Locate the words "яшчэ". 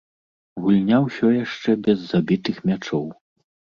1.43-1.77